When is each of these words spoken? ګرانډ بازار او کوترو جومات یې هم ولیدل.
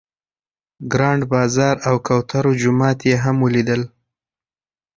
ګرانډ 0.91 1.21
بازار 1.33 1.75
او 1.87 1.95
کوترو 2.07 2.51
جومات 2.61 2.99
یې 3.09 3.15
هم 3.23 3.35
ولیدل. 3.45 3.81